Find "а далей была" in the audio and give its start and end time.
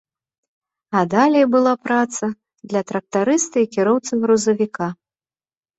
1.01-1.73